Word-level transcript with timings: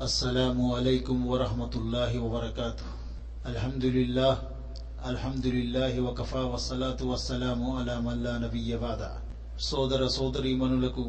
السلام 0.00 0.58
عليكم 0.72 1.26
ورحمة 1.26 1.74
الله 1.74 2.12
وبركاته 2.18 2.86
الحمد 3.46 3.84
لله 3.86 4.34
الحمد 5.04 5.46
لله 5.48 5.92
وكفى 6.00 6.42
والصلاة 6.42 7.00
والسلام 7.02 7.60
على 7.70 7.94
من 8.00 8.16
لا 8.22 8.34
نبي 8.38 8.68
بعد 8.78 9.02
సోదర 9.60 10.02
సోదరీమణులకు 10.08 11.04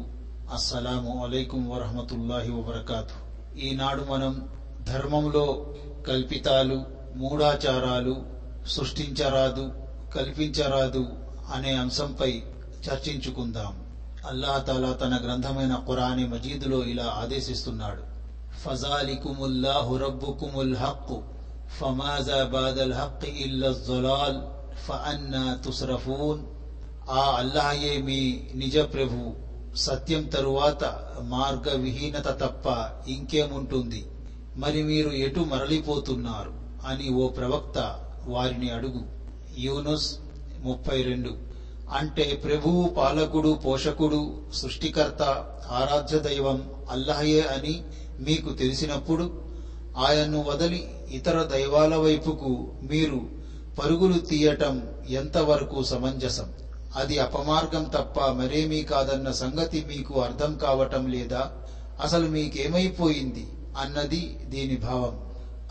అస్సలాము 0.50 1.12
అలైకుం 1.24 1.62
వరహమతుల్లాహి 1.72 2.50
వబర్కాతు 2.50 3.16
ఈనాడు 3.60 4.02
మనం 4.04 4.32
ధర్మంలో 4.84 5.46
కల్పితాలు 6.08 6.78
మూఢాచారాలు 7.16 8.14
సృష్టించరాదు 8.74 9.64
కల్పించరాదు 10.14 11.04
అనే 11.54 11.72
అంశంపై 11.76 12.32
చర్చించుకుందాం 12.86 13.74
అల్లాహ్ 14.30 14.62
తాలా 14.64 14.90
తన 15.02 15.14
గ్రంథమైన 15.24 15.74
ఖురాని 15.86 16.24
మజీదులో 16.28 16.78
ఇలా 16.84 17.06
ఆదేశిస్తున్నాడు 17.22 18.02
فذلكم 18.61 19.45
الله 19.45 19.97
ربكم 19.97 20.75
హక్కు 20.75 21.21
فماذا 21.81 22.43
بعد 22.43 22.79
الحق 22.87 23.25
ఇల్ల 23.25 23.67
الضلال 23.67 24.39
ఫఅన్నా 24.87 25.61
తుస్రఫూన్ 25.65 26.39
ఆ 27.09 27.35
అల్లాహయే 27.37 28.01
మీ 28.01 28.39
నిజ 28.55 28.77
ప్రభు. 28.77 29.33
సత్యం 29.75 30.23
తరువాత 30.23 31.09
మార్గ 31.21 31.73
విహీనత 31.73 32.27
తప్ప 32.27 32.67
ఇంకేముంటుంది? 33.09 34.05
మరి 34.57 34.83
మీరు 34.83 35.09
ఎటు 35.09 35.39
మరలిపోతున్నారు? 35.39 36.53
అని 36.87 37.09
ఓ 37.09 37.27
ప్రవక్త 37.27 37.99
వారిని 38.25 38.69
అడుగు. 38.69 39.01
యూనుస్ 39.57 40.17
ముప్పై 40.59 41.01
రెండు. 41.01 41.52
అంటే 41.93 42.41
ప్రభువు 42.43 42.89
పాలకుడు 42.89 43.59
పోషకుడు 43.65 44.41
సృష్టికర్త 44.53 45.21
ఆరాధ్య 45.71 46.19
దైవం 46.19 46.71
అల్లహయే 46.89 47.41
అని 47.41 47.83
మీకు 48.19 48.53
తెలిసినప్పుడు 48.53 49.41
ఆయన్ను 49.97 50.43
వదిలి 50.47 50.93
ఇతర 51.11 51.43
దైవాల 51.43 51.95
వైపుకు 51.95 52.71
మీరు 52.83 53.21
పరుగులు 53.79 54.19
తీయటం 54.19 54.87
ఎంతవరకు 55.09 55.83
సమంజసం? 55.83 56.53
అది 56.95 57.19
అపమార్గం 57.19 57.83
తప్ప 57.83 58.25
మరేమీ 58.25 58.83
కాదన్న 58.83 59.31
సంగతి 59.31 59.85
మీకు 59.87 60.21
అర్థం 60.21 60.57
కావటం 60.57 61.07
లేదా? 61.07 61.51
అసలు 62.01 62.27
మీకేమైపోయింది? 62.27 63.47
అన్నది 63.77 64.39
దీని 64.43 64.75
భావం. 64.75 65.21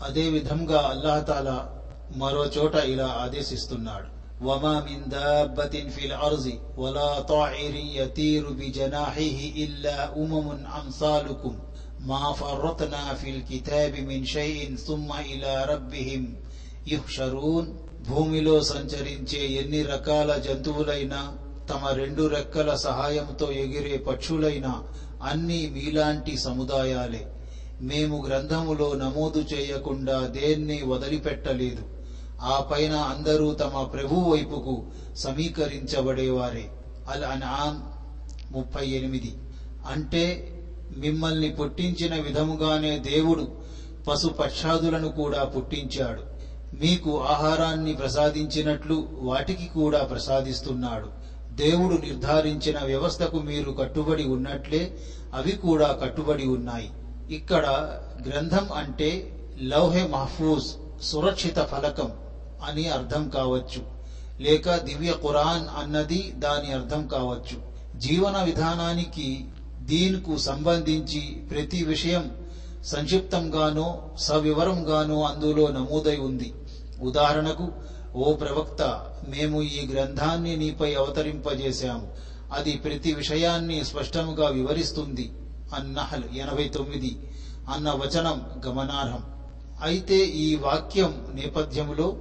అదే 0.03 0.29
విధంగా 0.29 0.79
అల్లాహతాల 0.79 1.67
మరో 2.15 2.45
చోట 2.45 2.75
ఇలా 2.75 3.17
ఆదేశిస్తున్నాడు. 3.21 4.22
وما 4.42 4.80
من 4.82 5.08
دابة 5.10 5.74
في 5.88 6.06
الأرض 6.06 6.46
ولا 6.76 7.20
طائر 7.22 7.74
يطير 7.74 8.50
بجناحه 8.50 9.38
إلا 9.56 9.96
أمم 10.16 10.46
أمثالكم 10.76 11.54
ما 12.02 12.32
فرطنا 12.34 13.14
في 13.14 13.30
الكتاب 13.30 13.92
من 14.00 14.24
شيء 14.26 14.76
ثم 14.78 15.12
إلى 15.24 15.64
ربهم 15.64 16.22
يحشرون 16.86 17.66
భూమిలో 18.08 18.54
సంచరించే 18.64 19.40
ఎన్ని 19.60 19.80
రకాల 19.84 20.30
జంతువులైనా 20.44 21.20
తమ 21.68 21.82
రెండు 21.98 22.24
రెక్కల 22.34 22.70
సహాయంతో 22.84 23.46
ఎగిరే 23.62 23.96
పక్షులైనా 24.06 24.72
అన్నీ 25.22 25.60
మీలాంటి 25.74 26.34
సముదాయాలే 26.44 27.22
మేము 27.82 28.16
గ్రంథములో 28.26 28.88
నమోదు 29.02 29.40
చేయకుండా 29.52 30.16
దేన్ని 30.38 30.78
వదిలిపెట్టలేదు 30.92 31.82
ఆ 32.43 32.69
పైన 32.71 32.95
అందరూ 32.95 33.53
తమ 33.53 33.83
ప్రభు 33.83 34.15
వైపుకు 34.15 34.85
సమీకరించబడేవారే. 35.15 36.71
అల్ 37.09 37.23
అన్ఆమ్ 37.23 37.93
ముప్పై 38.53 38.87
ఎనిమిది. 38.87 39.37
అంటే 39.91 40.49
మిమ్మల్ని 40.97 41.49
పుట్టించిన 41.49 42.15
విధముగానే 42.15 42.99
దేవుడు 42.99 43.47
పశు 44.07 44.27
పక్షాదులను 44.27 45.09
కూడా 45.09 45.43
పుట్టించాడు. 45.43 46.21
మీకు 46.75 47.21
ఆహారాన్ని 47.21 47.93
ప్రసాదించినట్లు 47.93 49.07
వాటికి 49.11 49.65
కూడా 49.65 49.99
ప్రసాదిస్తున్నాడు. 49.99 51.07
దేవుడు 51.55 51.93
నిర్ధారించిన 51.93 52.79
వ్యవస్థకు 52.83 53.39
మీరు 53.39 53.71
కట్టుబడి 53.71 54.23
ఉన్నట్లే 54.23 54.97
అవి 55.35 55.51
కూడా 55.51 55.87
కట్టుబడి 55.87 56.47
ఉన్నాయి. 56.47 56.89
ఇక్కడ 57.29 57.65
గ్రంథం 58.27 58.67
అంటే 58.75 59.39
లౌహె 59.61 60.07
మహఫూజ్ 60.07 60.67
సురక్షిత 61.03 61.59
ఫలకం. 61.59 62.11
అని 62.63 62.89
అర్థం 62.89 63.29
కావచ్చు. 63.29 63.93
లేక 64.39 64.75
దివ్య 64.75 65.11
ఖురాన్ 65.11 65.83
అన్నది 65.83 66.33
దాని 66.35 66.73
అర్థం 66.73 67.07
కావచ్చు. 67.07 67.73
జీవన 67.99 68.43
విధానానికి 68.43 69.45
దీన్కు 69.81 70.37
సంబంధించి 70.37 71.19
ప్రతి 71.19 71.83
విషయం 71.83 72.31
సంక్షిప్తంగానో 72.85 74.09
సవివరంగానో 74.17 75.23
అందులో 75.23 75.67
నమోదై 75.67 76.17
ఉంది. 76.17 76.53
ఉదాహరణకు 77.01 77.71
ఓ 78.15 78.33
ప్రవక్త 78.33 78.81
మేము 79.27 79.61
ఈ 79.61 79.87
గ్రంథాన్ని 79.87 80.57
నీపై 80.57 80.93
అవతరింపజేశాము. 80.93 82.13
అది 82.53 82.71
ప్రతి 82.71 83.13
విషయాన్ని 83.13 83.85
స్పష్టంగా 83.85 84.47
వివరిస్తుంది 84.47 85.31
అన్నహల్ 85.75 86.23
ఎనభై 86.37 86.63
తొమ్మిది 86.63 87.17
అన్న 87.73 87.89
వచనం 87.89 88.45
గమనార్హం. 88.65 89.23
అయితే 89.81 90.17
ఈ 90.17 90.55
వాక్యం 90.55 91.27
నేపథ్యంలో 91.33 92.17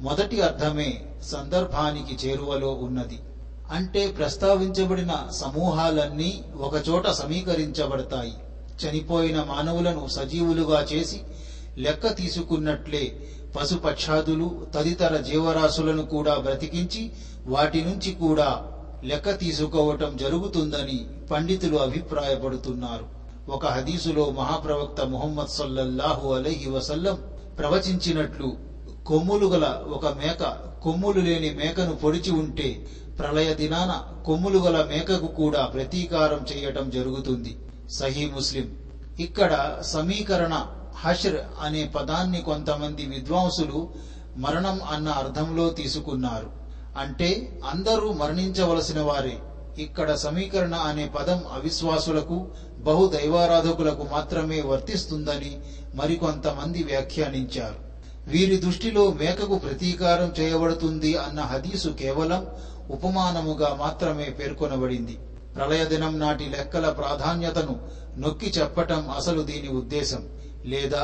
మొదటి 0.00 0.40
అర్థమే 0.40 1.06
సందర్భానికి 1.22 2.28
చేరువలో 2.28 2.68
ఉన్నది. 2.68 3.18
అంటే 3.70 4.06
ప్రస్తావించబడిన 4.06 5.28
సమూహాలన్నీ 5.30 6.44
ఒకచోట 6.60 7.06
సమీకరించబడతాయి. 7.10 8.34
చనిపోయిన 8.84 9.36
మానవులను 9.36 10.08
సజీవులుగా 10.08 10.80
చేసి 10.80 11.20
లెక్క 11.78 12.16
తీసుకున్నట్లే 12.16 13.28
పశుపక్షాదులు 13.56 14.66
తదితర 14.74 15.16
జీవరాశులను 15.16 16.06
కూడా 16.06 16.34
బ్రతికించి 16.34 17.12
వాటి 17.46 17.84
నుంచి 17.84 18.12
కూడా 18.12 18.62
లెక్క 19.04 19.38
తీసుకోవటం 19.38 20.16
జరుగుతుందని 20.16 21.06
పండితులు 21.30 21.76
అభిప్రాయపడుతున్నారు. 21.76 23.16
ఒక 23.50 23.66
హదీసులో 23.66 24.30
మహాప్రవక్త 24.30 25.00
ముహమ్మద్ 25.00 25.48
సల్లల్లాహు 25.48 26.34
అలహి 26.34 26.70
వసల్లం 26.70 27.18
ప్రవచించినట్లు 27.58 28.75
కొమ్ములు 29.06 29.46
గల 29.46 29.82
ఒక 29.88 30.06
మేక 30.06 30.42
కొమ్ములు 30.82 31.20
లేని 31.20 31.50
మేకను 31.50 31.96
పొడిచి 31.96 32.30
ఉంటే 32.30 32.86
ప్రళయ 33.18 33.54
దినాన 33.54 34.22
కొమ్ములు 34.26 34.58
గల 34.58 34.84
మేకకు 34.84 35.26
కూడా 35.26 35.66
ప్రతీకారం 35.66 36.46
చేయటం 36.52 36.90
జరుగుతుంది. 36.90 37.56
సహీ 37.90 38.26
ముస్లిం. 38.26 38.76
ఇక్కడ 39.20 39.78
సమీకరణ 39.80 40.66
హష్ర్ 40.96 41.36
అనే 41.60 41.84
పదాన్ని 41.84 42.40
కొంతమంది 42.40 43.06
విద్వాంసులు 43.06 43.88
మరణం 44.36 44.80
అన్న 44.90 45.08
అర్థంలో 45.08 45.68
తీసుకున్నారు. 45.70 46.50
అంటే 46.98 47.60
అందరూ 47.70 48.12
మరణించవలసిన 48.12 49.00
వారే. 49.00 49.38
ఇక్కడ 49.78 50.14
సమీకరణ 50.14 50.74
అనే 50.74 51.06
పదం 51.06 51.42
అవిశ్వాసులకు 51.52 52.48
బహుదైవారాధకులకు 52.78 54.06
మాత్రమే 54.12 54.60
వర్తిస్తుందని 54.62 55.60
మరికొంతమంది 55.94 56.82
వ్యాఖ్యానించారు. 56.82 57.85
వీరి 58.26 58.56
దృష్టిలో 58.56 59.02
మేకకు 59.12 59.56
ప్రతీకారం 59.64 60.28
చేయబడుతుంది 60.38 61.10
అన్న 61.16 61.40
హదీసు 61.50 61.90
కేవలం 62.00 62.42
ఉపమానముగా 62.90 63.70
మాత్రమే 63.74 64.26
పేర్కొనబడింది. 64.30 65.14
ప్రళయ 65.56 65.84
దినం 65.84 66.14
నాటి 66.18 66.46
లెక్కల 66.54 66.86
ప్రాధాన్యతను 66.98 67.74
నొక్కి 68.16 68.48
చెప్పటం 68.58 69.02
అసలు 69.18 69.42
దీని 69.42 69.68
ఉద్దేశం. 69.80 70.22
లేదా 70.64 71.02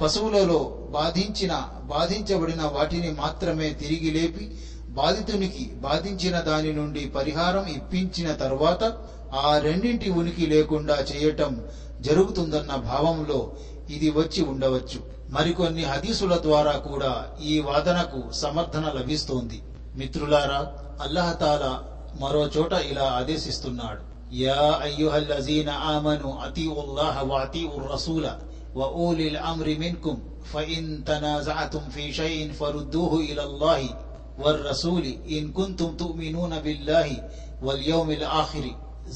పశువులలో 0.00 0.60
బాధించిన 0.90 1.52
బాధించబడిన 1.92 2.62
వాటిని 2.76 3.10
మాత్రమే 3.14 3.68
తిరిగి 3.82 4.10
లేపి 4.10 4.44
బాధితునికి 4.98 5.64
బాధించిన 5.86 6.36
దాని 6.40 6.72
నుండి 6.72 7.02
పరిహారం 7.16 7.64
ఇప్పించిన 7.68 8.28
తరువాత 8.42 8.82
ఆ 9.44 9.50
రెండింటి 9.58 10.08
ఉనికి 10.20 10.44
లేకుండా 10.46 10.96
చేయటం 11.12 11.52
జరుగుతుందన్న 12.00 12.74
భావంలో 12.90 13.38
ఇది 13.88 14.08
వచ్చి 14.10 14.40
ఉండవచ్చు. 14.42 14.98
మరికొన్ని 15.35 15.83
హదీసుల 15.91 16.33
ద్వారా 16.45 16.75
కూడా 16.89 17.13
ఈ 17.49 17.55
వాదనకు 17.67 18.19
సమర్థన 18.41 18.85
లభిస్తోంది 18.97 19.59
మిత్రులారా 19.99 20.59
అల్లహతాల 21.05 21.65
మరో 22.21 22.43
చోట 22.55 22.73
ఇలా 22.91 23.07
ఆదేశిస్తున్నాడు 23.19 24.03
యా 24.39 24.63
అయ్యుహల్లజీన 24.87 25.69
ఆమను 25.93 26.31
అతీఉల్లాహ 26.47 27.17
వఅతీఉర్ 27.31 27.87
రసూల 27.93 28.27
وأولي 28.75 29.27
الأمر 29.27 29.67
منكم 29.77 30.15
فإن 30.45 31.03
تنازعتم 31.05 31.79
في 31.89 32.03
شيء 32.13 32.51
فردوه 32.53 33.13
إلى 33.21 33.43
الله 33.43 33.81
والرسول 34.39 35.05
إن 35.29 35.51
كنتم 35.51 35.89
تؤمنون 35.95 36.59
بالله 36.59 37.09
واليوم 37.63 38.11
الآخر 38.11 38.65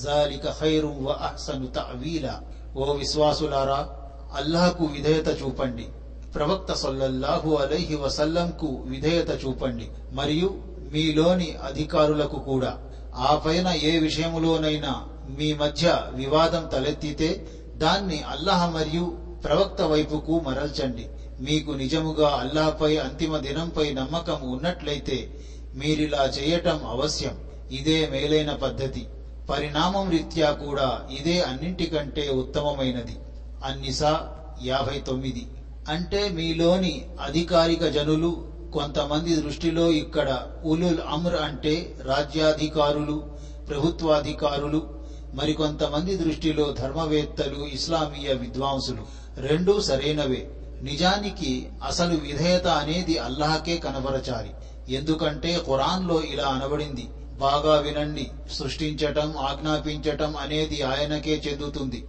ذلك 0.02 0.50
خير 0.52 0.86
وأحسن 0.86 1.72
تعويلا 1.72 2.36
ووسواس 2.76 3.42
الأرى 3.42 3.82
అల్లాహకు 4.34 4.84
విధేయత 4.86 5.30
చూపండి 5.40 5.84
ప్రవక్త 6.35 6.73
సల్లల్లాహు 6.73 7.55
అలైహి 7.55 7.95
వసల్లంకు 7.95 8.85
విధేయత 8.87 9.45
చూపండి 9.45 9.89
మరియు 10.13 10.59
మీలోని 10.93 11.57
అధికారులకు 11.65 12.39
కూడా. 12.39 12.79
ఆ 13.15 13.43
పైన 13.47 13.69
ఏ 13.69 13.99
విషయములోనైనా 13.99 15.09
మీ 15.29 15.55
మధ్య 15.55 16.07
వివాదం 16.15 16.69
తలెత్తితే 16.73 17.47
దాన్ని 17.77 18.23
అల్లాహ్ 18.23 18.75
మరియు 18.75 19.17
ప్రవక్త 19.45 19.83
వైపుకు 19.83 20.41
మరల్చండి. 20.41 21.07
మీకు 21.41 21.73
నిజముగా 21.73 22.29
అల్లాహపై 22.29 22.97
అంతిమ 22.97 23.37
దినంపై 23.37 23.91
నమ్మకం 23.91 24.43
ఉన్నట్లయితే 24.43 25.31
మీరిలా 25.75 26.25
చేయటం 26.25 26.81
అవశ్యం. 26.87 27.37
ఇదే 27.71 28.07
మేలైన 28.07 28.53
పద్ధతి. 28.53 29.07
పరిణామం 29.51 30.11
రీత్యా 30.11 30.51
కూడా 30.51 31.07
ఇదే 31.11 31.41
అన్నింటికంటే 31.41 32.29
ఉత్తమమైనది. 32.29 33.17
అన్నిసా 33.65 34.29
యాభై 34.63 34.99
తొమ్మిది. 34.99 35.47
అంటే 35.89 36.29
మీలోని 36.29 37.09
అధికారిక 37.21 37.85
జనులు 37.87 38.47
కొంతమంది 38.73 39.37
దృష్టిలో 39.37 39.93
ఇక్కడ 39.93 40.47
ఉలుల్ 40.65 40.99
అమ్ర్ 41.09 41.35
అంటే 41.35 41.97
రాజ్యాధికారులు 42.03 43.27
ప్రభుత్వాధికారులు 43.69 44.99
మరికొంతమంది 45.35 46.15
దృష్టిలో 46.17 46.71
ధర్మవేత్తలు 46.71 47.67
ఇస్లామీయ 47.67 48.33
విద్వాంసులు. 48.33 49.03
రెండూ 49.39 49.81
సరైనవే. 49.81 50.51
నిజానికి 50.83 51.69
అసలు 51.85 52.15
విధేయత 52.15 52.67
అనేది 52.67 53.17
అల్లాహకే 53.19 53.77
కనబరచాలి. 53.77 54.53
ఎందుకంటే 54.89 55.59
ఖురాన్లో 55.67 56.23
ఇలా 56.23 56.47
అనబడింది. 56.47 57.09
బాగా 57.39 57.77
వినండి. 57.77 58.31
సృష్టించటం 58.53 59.37
ఆజ్ఞాపించటం 59.37 60.37
అనేది 60.37 60.83
ఆయనకే 60.83 61.43
చెందుతుంది. 61.49 62.03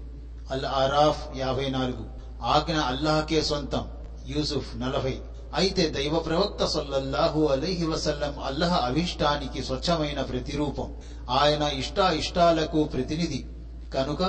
అల్ 0.51 0.65
ఆరాఫ్ 0.65 1.37
యాభై 1.37 1.69
నాలుగు. 1.69 2.18
ఆజ్ఞ 2.43 2.77
అల్లాహకే 2.77 3.41
సొంతం. 3.41 3.87
యూసుఫ్ 4.27 4.79
నలభై. 4.79 5.19
అయితే 5.55 5.89
దైవ 5.89 6.19
ప్రవక్త 6.19 6.65
సొల్లహు 6.65 7.45
అలైహి 7.45 7.85
వసల్లం 7.85 8.39
అల్లహ 8.43 8.75
అభిష్టానికి 8.75 9.63
స్వచ్ఛమైన 9.63 10.21
ప్రతిరూపం. 10.21 10.95
ఆయన 11.29 11.63
ఇష్టాయిష్టాలకు 11.63 12.17
ఇష్టాలకు 12.17 12.83
ప్రతినిధి. 12.83 13.45
కనుక 13.93 14.23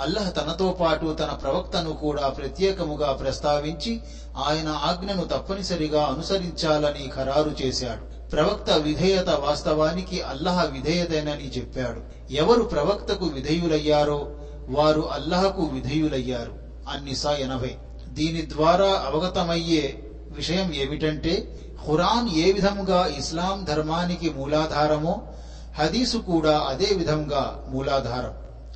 అల్లహ 0.00 0.28
తనతో 0.28 0.76
పాటు 0.80 1.14
తన 1.14 1.26
ప్రవక్తను 1.26 1.92
కూడా 1.92 2.28
ప్రత్యేకముగా 2.28 3.12
ప్రస్తావించి 3.12 4.00
ఆయన 4.36 4.68
ఆజ్ఞను 4.68 5.24
తప్పనిసరిగా 5.24 6.02
అనుసరించాలని 6.02 7.10
ఖరారు 7.16 7.54
చేశాడు. 7.62 8.30
ప్రవక్త 8.30 8.70
విధేయత 8.70 9.28
వాస్తవానికి 9.28 10.22
అల్లహ 10.22 10.64
విధేయతేనని 10.64 11.50
చెప్పాడు. 11.50 12.32
ఎవరు 12.32 12.62
ప్రవక్తకు 12.62 13.26
విధేయులయ్యారో 13.26 14.36
వారు 14.68 15.10
అల్లహకు 15.12 15.62
విధేయులయ్యారు. 15.62 16.69
అన్నిసా 16.88 17.32
ఎనభై 17.32 17.76
దీని 18.08 18.48
ద్వారా 18.48 18.86
అవగతమయ్యే 18.86 20.04
విషయం 20.30 20.72
ఏమిటంటే 20.74 21.56
ఖురాన్ 21.86 22.28
ఏ 22.36 22.52
విధంగా 22.52 23.06
ఇస్లాం 23.18 23.64
ధర్మానికి 23.64 24.30
మూలాధారమో 24.30 25.22
హదీసు 25.78 26.18
కూడా 26.18 26.58
అదే 26.58 26.88
విధంగా 26.92 27.64
మూలాధారం. 27.68 28.34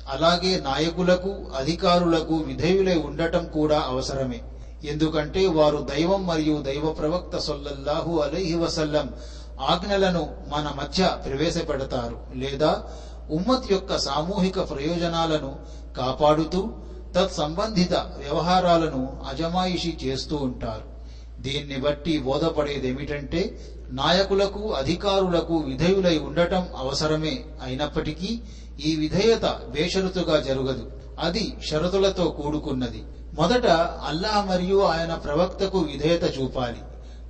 అలాగే 0.09 0.59
నాయకులకు 0.59 1.47
అధికారులకు 1.57 2.35
విధేయులై 2.35 2.95
ఉండటం 2.95 3.45
కూడా 3.45 3.83
అవసరమే. 3.87 4.41
ఎందుకంటే 4.83 5.47
వారు 5.47 5.87
దైవం 5.95 6.27
మరియు 6.27 6.61
దైవ 6.61 6.91
ప్రవక్త 6.91 7.37
సొల్లహు 7.37 8.19
అలైహి 8.19 8.55
వసల్లం 8.55 9.13
ఆజ్ఞలను 9.61 10.35
మన 10.47 10.73
మధ్య 10.75 11.17
ప్రవేశపెడతారు. 11.25 12.19
లేదా 12.35 12.83
ఉమ్మత్ 13.31 13.71
యొక్క 13.71 13.97
సామూహిక 13.97 14.69
ప్రయోజనాలను 14.69 15.55
కాపాడుతూ 15.97 16.73
తత్సంబంధిత 17.15 17.93
వ్యవహారాలను 17.93 19.19
అజమాయిషి 19.29 19.97
చేస్తూ 20.03 20.35
ఉంటారు. 20.35 20.95
దీన్ని 21.41 21.77
బట్టి 21.77 22.17
బోధపడేది 22.17 22.87
ఏమిటంటే 22.87 23.59
నాయకులకు 23.89 24.73
అధికారులకు 24.73 25.57
విధేయులై 25.57 26.17
ఉండటం 26.17 26.67
అవసరమే 26.77 27.43
అయినప్పటికీ 27.63 28.39
ఈ 28.85 28.95
విధేయత 28.95 29.59
బేషరతుగా 29.69 30.39
జరగదు. 30.39 30.91
అది 31.19 31.53
షరతులతో 31.69 32.23
కూడుకున్నది. 32.23 33.03
మొదట 33.33 33.67
అల్లాహ్ 34.07 34.49
మరియు 34.49 34.81
ఆయన 34.81 35.13
ప్రవక్తకు 35.13 35.77
విధేయత 35.77 36.39
చూపాలి. 36.39 36.81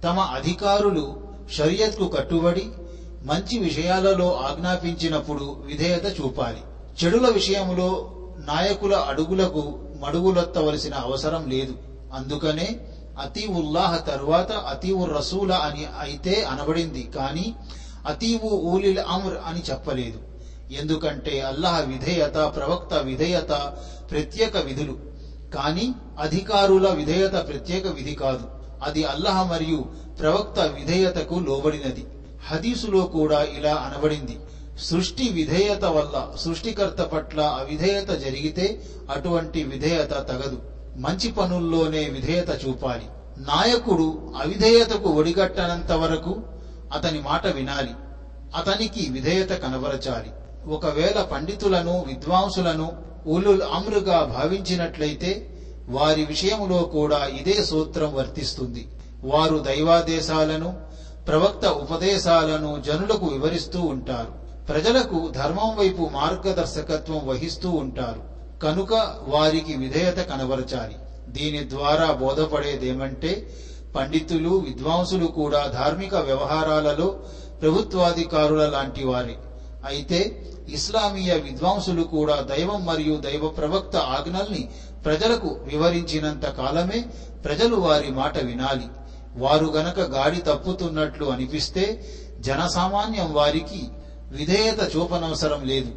తమ 0.04 0.20
అధికారులు 0.20 1.16
షరియత్కు 1.58 2.08
కట్టుబడి 2.08 2.70
మంచి 3.24 3.58
విషయాలలో 3.58 4.36
ఆజ్ఞాపించినప్పుడు 4.36 5.64
విధేయత 5.66 6.06
చూపాలి. 6.22 6.62
చెడుల 7.06 7.30
విషయంలో 7.30 8.12
నాయకుల 8.38 8.94
అడుగులకు 8.94 9.80
మడుగులొత్తవలసిన 9.96 10.94
అవసరం 10.94 11.50
లేదు. 11.50 11.74
అందుకనే 12.14 12.80
అతీవుల్లాహ 13.20 13.96
తరువాత 13.96 14.52
అతీవు 14.52 15.06
రసూల 15.06 15.52
అని 15.52 15.86
అయితే 16.00 16.44
అనబడింది. 16.44 17.10
కానీ 17.16 17.54
అతీవు 18.06 18.48
ఊలిల్ 18.48 19.00
అమ్ర్ 19.00 19.34
అని 19.46 19.62
చెప్పలేదు. 19.70 20.20
ఎందుకంటే 20.72 21.42
అల్లాహ్ 21.42 21.86
విధేయత 21.86 22.34
ప్రవక్త 22.34 22.94
విధేయత 22.94 23.72
ప్రత్యేక 24.12 24.58
విధులు. 24.58 24.96
కానీ 25.54 25.94
అధికారుల 26.20 26.90
విధేయత 26.90 27.34
ప్రత్యేక 27.34 27.88
విధి 27.88 28.14
కాదు. 28.14 28.46
అది 28.82 29.04
అల్లాహ్ 29.04 29.50
మరియు 29.50 29.86
ప్రవక్త 30.20 30.60
విధేయతకు 30.60 31.36
లోబడినది. 31.36 32.06
హదీసులో 32.48 33.04
కూడా 33.04 33.44
ఇలా 33.44 33.76
అనబడింది. 33.76 34.38
సృష్టి 34.80 35.30
విధేయత 35.30 35.86
వల్ల 35.86 36.36
సృష్టికర్త 36.38 37.02
పట్ల 37.02 37.42
అవిధేయత 37.42 38.10
జరిగితే 38.10 38.82
అటువంటి 39.12 39.64
విధేయత 39.64 40.10
తగదు. 40.10 40.62
మంచి 40.98 41.32
పనుల్లోనే 41.32 42.00
విధేయత 42.00 42.68
చూపాలి. 42.68 43.06
నాయకుడు 43.38 44.34
అవిధేయతకు 44.44 45.10
ఒడిగట్టనంత 45.10 45.92
వరకు 45.92 46.42
అతని 46.94 47.20
మాట 47.20 47.48
వినాలి. 47.48 47.92
అతనికి 48.56 49.10
విధేయత 49.12 49.50
కనబరచాలి. 49.50 50.32
ఒకవేళ 50.72 51.22
పండితులను 51.22 52.06
విద్వాంసులను 52.08 52.92
ఉలుల్ 53.28 53.62
అమ్రుగా 53.62 54.24
భావించినట్లయితే 54.24 55.50
వారి 55.90 56.26
విషయంలో 56.26 56.78
కూడా 56.78 57.26
ఇదే 57.26 57.64
సూత్రం 57.64 58.16
వర్తిస్తుంది. 58.16 58.88
వారు 59.24 59.58
దైవాదేశాలను 59.58 60.78
ప్రవక్త 61.28 61.66
ఉపదేశాలను 61.66 62.84
జనులకు 62.88 63.26
వివరిస్తూ 63.26 63.82
ఉంటారు. 63.82 64.45
ప్రజలకు 64.70 65.32
ధర్మం 65.36 65.76
వైపు 65.76 66.10
మార్గదర్శకత్వం 66.14 67.28
వహిస్తూ 67.28 67.70
ఉంటారు. 67.70 68.22
కనుక 68.64 68.94
వారికి 69.28 69.74
విధేయత 69.76 70.18
కనబరచాలి. 70.18 70.96
దీని 71.28 71.70
ద్వారా 71.70 72.12
బోధపడేదేమంటే 72.12 73.32
పండితులు 73.96 74.50
విద్వాంసులు 74.50 75.26
కూడా 75.26 75.68
ధార్మిక 75.68 76.16
వ్యవహారాలలో 76.16 77.20
ప్రభుత్వాధికారుల 77.62 78.70
లాంటి 78.70 79.04
వారే. 79.06 79.36
అయితే 79.86 80.20
ఇస్లామీయ 80.70 81.34
విద్వాంసులు 81.34 82.04
కూడా 82.04 82.36
దైవం 82.42 82.86
మరియు 82.86 83.16
దైవ 83.18 83.48
ప్రవక్త 83.48 83.96
ఆజ్ఞల్ని 83.96 84.70
ప్రజలకు 85.06 85.60
వివరించినంత 85.64 86.46
కాలమే 86.46 87.00
ప్రజలు 87.46 87.76
వారి 87.76 88.10
మాట 88.12 88.38
వినాలి. 88.40 88.88
వారు 89.36 89.66
గనక 89.66 90.00
గాడి 90.00 90.42
తప్పుతున్నట్లు 90.42 91.26
అనిపిస్తే 91.26 91.86
జనసామాన్యం 92.40 93.34
వారికి 93.34 93.82
విధేయత 94.32 94.96
చూపనవసరం 94.96 95.66
లేదు. 95.66 95.92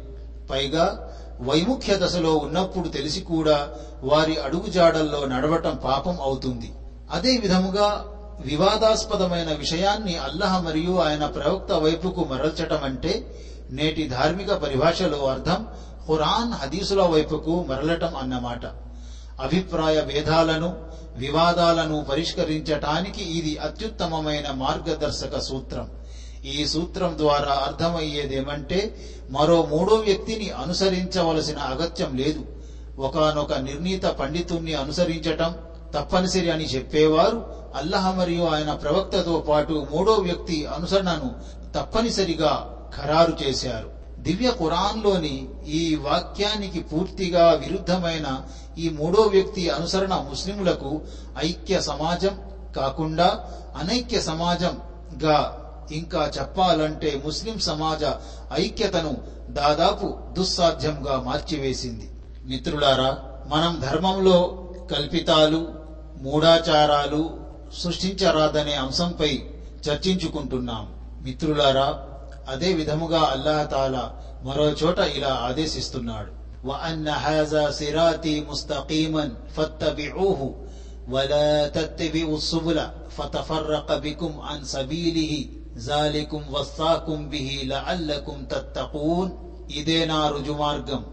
పైగా 0.49 1.13
వైముఖ్య 1.41 1.95
దశలో 1.95 2.37
ఉన్నప్పుడు 2.37 2.87
తెలిసి 2.87 3.19
కూడా 3.19 3.69
వారి 4.03 4.37
అడుగుజాడల్లో 4.37 5.25
నడవటం 5.25 5.75
పాపం 5.75 6.21
అవుతుంది. 6.21 6.71
అదే 7.11 7.37
విధముగా 7.37 8.05
వివాదాస్పదమైన 8.39 9.51
విషయాన్ని 9.51 10.17
అల్లహ 10.17 10.59
మరియు 10.59 10.99
ఆయన 10.99 11.25
ప్రవక్త 11.25 11.71
వైపుకు 11.71 12.23
మరల్చటం 12.23 12.83
అంటే 12.83 13.35
నేటి 13.71 14.07
ధార్మిక 14.07 14.53
పరిభాషలో 14.53 15.25
అర్థం 15.25 15.65
ఖురాన్ 16.07 16.51
హదీసుల 16.51 17.01
వైపుకు 17.01 17.63
మరలటం 17.63 18.15
అన్నమాట. 18.15 18.65
అభిప్రాయ 19.41 20.01
భేదాలను 20.01 20.75
వివాదాలను 21.15 22.05
పరిష్కరించటానికి 22.09 23.21
ఇది 23.21 23.57
అత్యుత్తమమైన 23.57 24.51
మార్గదర్శక 24.51 25.39
సూత్రం. 25.39 25.89
ఈ 26.45 26.67
సూత్రం 26.67 27.17
ద్వారా 27.17 27.51
అర్థమయ్యేదేమంటే 27.51 29.05
మరో 29.29 29.65
మూడో 29.65 29.95
వ్యక్తిని 29.95 30.49
అనుసరించవలసిన 30.49 31.57
అగత్యం 31.57 32.17
లేదు. 32.17 32.45
ఒకనొక 32.99 33.53
నిర్ణీత 33.53 34.05
పండితుణ్ణి 34.05 34.73
అనుసరించటం 34.73 35.55
తప్పనిసరి 35.93 36.51
అని 36.51 36.63
చెప్పేవారు. 36.63 37.55
అల్లహ 37.75 38.11
మరియు 38.11 38.43
ఆయన 38.43 38.73
ప్రవక్తతో 38.73 39.39
పాటు 39.39 39.87
మూడో 39.91 40.13
వ్యక్తి 40.13 40.65
అనుసరణను 40.65 41.35
తప్పనిసరిగా 41.75 42.75
ఖరారు 42.95 43.37
చేశారు. 43.43 43.99
దివ్య 44.19 44.51
ఖురాన్లోని 44.51 45.49
ఈ 45.67 45.95
వాక్యానికి 45.95 46.79
పూర్తిగా 46.79 47.51
విరుద్ధమైన 47.51 48.41
ఈ 48.77 48.89
మూడో 48.89 49.21
వ్యక్తి 49.21 49.69
అనుసరణ 49.69 50.25
ముస్లింలకు 50.29 51.01
ఐక్య 51.37 51.81
సమాజం 51.81 52.39
కాకుండా 52.75 53.45
అనైక్య 53.77 54.21
సమాజంగా 54.21 55.58
ఇంకా 55.98 56.22
చెప్పాలంటే 56.36 57.10
ముస్లిం 57.24 57.56
సమాజ 57.60 58.02
ఐక్యతను 58.64 59.12
దాదాపు 59.58 60.06
దుస్సాధ్యంగా 60.38 61.16
మార్చివేసింది 61.20 62.06
మిత్రులారా 62.48 63.10
మనం 63.48 63.72
ధర్మంలో 63.80 64.38
కల్పితాలు 64.90 65.60
మూఢాచారాలు 66.24 67.22
సృష్టించరాదనే 67.80 68.74
అంశంపై 68.76 69.32
చర్చించుకుంటున్నాం 69.86 70.84
మిత్రులారా 71.22 71.88
అదే 72.48 72.70
విధముగా 72.72 73.20
అల్లాహతాలా 73.34 74.04
మరో 74.44 74.68
చోట 74.82 74.98
ఇలా 75.18 75.34
ఆదేశిస్తున్నాడు 75.48 76.32
وأن 76.64 77.08
هذا 77.26 77.70
صراطي 77.72 78.40
مستقيما 78.42 79.24
فاتبعوه 79.56 80.40
ولا 81.08 81.68
تتبعوا 81.68 82.36
السبل 82.36 82.78
فتفرق 83.10 83.88
بكم 83.98 84.40
عن 84.40 84.64
سبيله 84.66 85.32
జాలికుం 85.87 86.45
వస్సాకుం 86.51 87.29
బిహి 87.29 87.67
లఅల్లకుం 87.67 88.43
తత్తకూన్ 88.43 89.31
ఇదే 89.71 90.05
నా 90.05 90.27
రుజుమార్గం. 90.27 91.05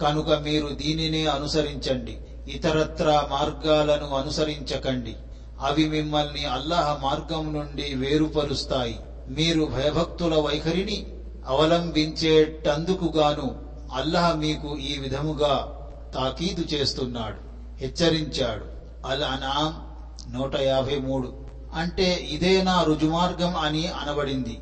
కనుక 0.00 0.32
మీరు 0.32 0.66
దీనినే 0.66 1.26
అనుసరించండి. 1.26 2.18
ఇతరత్ర 2.48 3.04
మార్గాలను 3.04 4.14
అనుసరించకండి. 4.14 5.16
అవి 5.60 5.88
మిమ్మల్ని 5.88 6.44
అల్లాహ 6.44 7.02
మార్గం 7.02 7.54
నుండి 7.54 7.94
వేరుపరుస్తాయి. 7.94 9.00
మీరు 9.28 9.64
భయభక్తుల 9.64 10.34
వైఖరిని 10.34 11.06
అవలంబించేటందుకుగాను 11.46 13.56
అల్లాహ 13.94 14.32
మీకు 14.32 14.76
ఈ 14.76 14.98
విధముగా 14.98 15.80
తాకీదు 16.14 16.74
చేస్తున్నాడు. 16.74 17.36
హెచ్చరించాడు. 17.76 18.64
అల్ 19.06 19.22
అనాం 19.22 19.94
నూట 20.38 20.60
యాభై 20.60 20.96
మూడు. 20.96 21.43
అంటే 21.74 22.28
ఇదే 22.30 22.62
నా 22.62 22.82
రుజుమార్గం 22.82 23.56
అని 23.56 23.86
అనబడింది. 23.86 24.60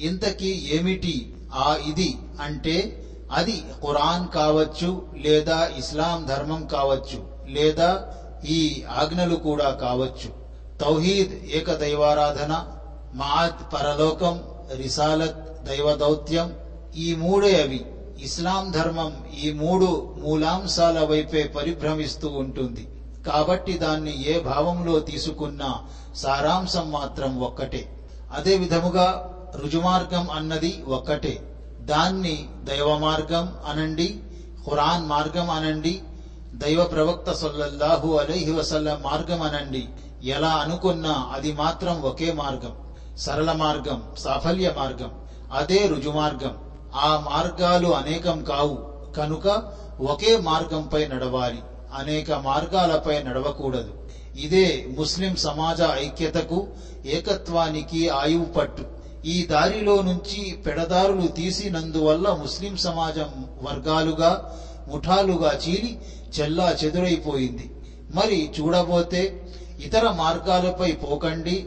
ఇంతకీ 0.00 0.68
ఏమిటి? 0.72 1.34
ఆ 1.54 1.76
ఇది 1.86 2.18
అంటే 2.40 3.04
అది 3.32 3.64
ఖురాన్ 3.82 4.34
కావచ్చు 4.34 5.08
లేదా 5.16 5.70
ఇస్లాం 5.76 6.24
ధర్మం 6.24 6.66
కావచ్చు 6.66 7.28
లేదా 7.48 8.06
ఈ 8.44 8.84
ఆజ్ఞలు 8.96 9.34
కూడా 9.34 9.70
కావచ్చు. 9.70 10.30
తౌహీద్ 10.80 11.56
ఏక 11.56 11.72
దైవారాధన 11.72 12.66
మాద్ 13.14 13.74
పరలోకం 13.74 14.42
రిసాలత్ 14.76 15.64
దైవ 15.64 15.94
దౌత్యం 15.94 16.54
ఈ 16.96 17.14
మూడే 17.14 17.62
అవి. 17.62 17.86
ఇస్లాం 18.20 18.70
ధర్మం 18.70 19.24
ఈ 19.42 19.50
మూడు 19.52 20.14
మూలాంశాల 20.18 21.02
వైపే 21.02 21.44
పరిభ్రమిస్తూ 21.44 22.28
ఉంటుంది. 22.28 22.86
కాబట్టి 23.28 23.78
దాన్ని 23.78 24.24
ఏ 24.24 24.40
భావంలో 24.40 24.98
తీసుకున్నా 24.98 25.82
సారాంశం 26.16 26.90
మాత్రం 26.90 27.40
ఒక్కటే. 27.40 28.06
అదే 28.32 28.56
విధముగా 28.56 29.34
రుజుమార్గం 29.56 30.30
అన్నది 30.30 30.84
ఒక్కటే. 30.88 31.56
దాన్ని 31.80 32.48
దైవ 32.64 32.98
మార్గం 32.98 33.54
అనండి 33.66 34.20
ఖురాన్ 34.66 35.06
మార్గం 35.06 35.50
అనండి 35.50 36.02
దైవ 36.54 36.84
ప్రవక్త 36.84 37.32
సల్లల్లాహు 37.32 38.16
అలైహి 38.16 38.50
వసల్ల 38.50 38.98
మార్గం 39.02 39.42
అనండి. 39.42 39.88
ఎలా 40.22 40.48
అనుకున్నా 40.48 41.30
అది 41.32 41.52
మాత్రం 41.52 42.02
ఒకే 42.02 42.32
మార్గం. 42.32 42.74
సరళ 43.18 43.52
మార్గం 43.52 44.02
సాఫల్య 44.18 44.72
మార్గం 44.76 45.10
అదే 45.52 45.86
రుజుమార్గం. 45.86 46.56
ఆ 46.94 47.24
మార్గాలు 47.30 47.88
అనేకం 47.88 48.44
కావు. 48.44 48.88
కనుక 49.16 49.62
ఒకే 50.00 50.36
మార్గంపై 50.36 51.06
నడవాలి. 51.06 51.62
అనేక 51.94 52.32
మార్గాలపై 52.32 53.22
నడవకూడదు. 53.22 53.94
ఇదే 54.36 54.86
ముస్లిం 54.98 55.36
సమాజ 55.36 55.80
ఐక్యతకు 55.82 56.66
ఏకత్వానికి 57.06 58.08
ఆయువు 58.08 58.44
పట్టు. 58.44 58.84
ఈ 59.26 59.46
దారిలో 59.46 60.02
నుంచి 60.02 60.52
పెడదారులు 60.66 61.26
తీసినందువల్ల 61.26 62.28
ముస్లిం 62.28 62.76
సమాజం 62.76 63.46
వర్గాలుగా 63.62 64.58
ముఠాలుగా 64.88 65.60
చీలి 65.68 65.98
చెల్లా 66.40 66.76
చెదురైపోయింది. 66.84 67.70
మరి 68.14 68.50
చూడబోతే 68.60 69.48
ఇతర 69.84 70.10
మార్గాలపై 70.10 70.92
పోకండి. 70.92 71.66